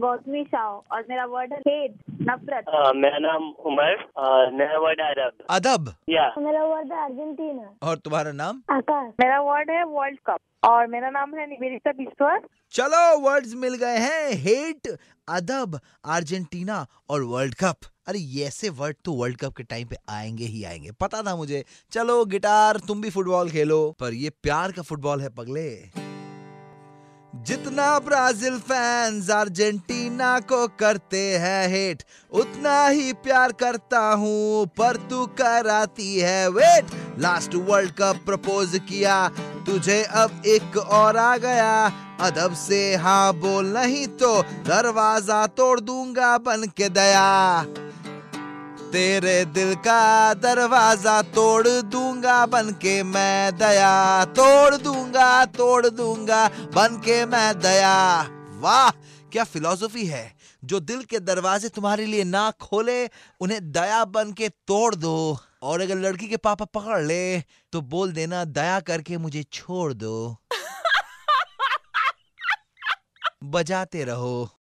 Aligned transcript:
गौतमी 0.00 0.44
शाह 0.44 0.96
और 0.96 1.04
मेरा 1.10 1.24
वर्ड 1.24 1.52
है 1.52 1.58
हेट 1.58 1.94
नफरत। 2.22 2.64
मेरा 2.96 3.18
नाम 3.18 3.48
उमर 3.66 3.94
अ, 4.18 4.50
मेरा 4.52 4.78
वर्ड 4.78 5.00
अरब। 5.00 5.44
अदब। 5.50 5.92
या। 6.10 6.34
मेरा 6.38 6.64
वर्ड 6.64 6.92
है 6.92 7.04
अर्जेंटीना। 7.04 7.88
और 7.88 7.96
तुम्हारा 7.98 8.32
नाम? 8.32 8.62
आकाश। 8.70 9.12
मेरा 9.20 9.40
वर्ड 9.40 9.70
है 9.70 9.84
वर्ल्ड 9.84 10.18
कप 10.26 10.38
और 10.64 10.86
मेरा 10.86 11.10
नाम 11.10 11.34
है 11.34 11.46
निवेदिता 11.46 11.92
बिस्वर। 11.92 12.40
चलो 12.72 13.18
वर्ड्स 13.20 13.54
मिल 13.56 13.74
गए 13.74 13.98
हैं। 13.98 14.30
हेट 14.44 14.88
अदब 15.28 15.80
अर्जेंटीना 16.04 16.86
और 17.10 17.22
वर्ल्ड 17.22 17.54
कप 17.54 17.76
अरे 18.08 18.18
ये 18.18 18.46
ऐसे 18.46 18.68
वर्ड 18.68 18.96
तो 19.04 19.12
वर्ल्ड 19.12 19.36
कप 19.36 19.52
के 19.56 19.62
टाइम 19.62 19.86
पे 19.88 19.96
आएँगे 20.08 20.44
ही 20.44 20.64
आएँगे। 20.64 20.90
पता 21.00 21.22
था 21.22 21.36
मुझे। 21.36 21.64
चलो 21.92 22.24
गिटार 22.24 22.76
तुम 22.88 23.02
भी 23.02 23.10
फुटबॉल 23.10 23.50
खेलो। 23.50 23.90
पर 24.00 24.14
ये 24.14 24.30
प्यार 24.30 24.72
का 24.72 24.82
फुटबॉल 24.82 25.20
है 25.20 25.28
पगले। 25.28 26.05
जितना 27.44 27.98
ब्राज़ील 27.98 28.56
फैंस 28.60 29.28
अर्जेंटीना 29.30 30.38
को 30.42 30.66
करते 30.78 31.20
हैं 31.38 31.68
हेट 31.68 32.02
उतना 32.32 32.86
ही 32.86 33.12
प्यार 33.24 33.52
करता 33.54 34.00
हूँ, 34.12 34.66
पर 34.68 34.96
तू 35.10 35.24
कराती 35.38 36.18
है 36.18 36.48
wait 36.50 36.90
last 37.18 37.54
world 37.54 37.92
cup 37.92 38.22
propose 38.26 38.80
किया, 38.88 39.28
तुझे 39.66 40.02
अब 40.02 40.42
एक 40.46 40.76
और 40.78 41.16
आ 41.16 41.36
गया। 41.36 41.86
अदब 42.20 42.54
से 42.56 42.94
हाँ 42.96 43.32
बोल 43.34 43.66
नहीं 43.68 44.06
तो 44.16 44.40
दरवाज़ा 44.66 45.46
तोड़ 45.48 45.80
दूँगा 45.80 46.36
बन 46.40 46.64
के 46.76 46.88
दया। 46.90 47.64
तेरे 48.96 49.44
दिल 49.44 49.74
का 49.74 50.34
दरवाज़ा 50.34 51.22
तोड़ 51.22 51.68
दूँगा 51.68 52.46
बन 52.46 52.70
के 52.70 53.02
मैं 53.02 53.56
दया। 53.56 54.24
तोड़ 54.24 54.76
दूँगा 54.76 55.44
तोड़ 55.44 55.86
दूँगा 55.86 56.48
बन 56.48 57.02
के 57.04 57.26
मैं 57.26 57.60
दया। 57.60 58.28
वाह 58.60 58.90
क्या 59.32 59.44
फिलॉसफी 59.44 60.06
है। 60.06 60.36
जो 60.64 60.80
दिल 60.80 61.02
के 61.02 61.20
दरवाजे 61.20 61.68
तुम्हारे 61.68 62.06
लिए 62.06 62.24
ना 62.24 62.50
खोले 62.50 63.10
उन्हें 63.40 63.72
दया 63.72 64.04
बन 64.04 64.32
के 64.32 64.48
तोड़ 64.48 64.94
दो। 64.94 65.38
और 65.62 65.80
अगर 65.80 65.96
लड़की 65.96 66.26
के 66.26 66.36
पापा 66.36 66.64
पकड़ 66.64 67.02
ले 67.02 67.42
तो 67.72 67.80
बोल 67.80 68.12
देना 68.12 68.44
दया 68.44 68.80
करके 68.80 69.18
मुझे 69.18 69.42
छोड़ 69.42 69.92
दो। 69.92 70.36
बजाते 73.44 74.04
रहो। 74.04 74.50